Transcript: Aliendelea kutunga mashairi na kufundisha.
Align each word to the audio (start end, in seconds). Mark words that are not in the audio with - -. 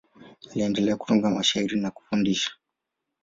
Aliendelea 0.51 0.95
kutunga 0.97 1.29
mashairi 1.29 1.77
na 1.81 1.91
kufundisha. 1.91 2.51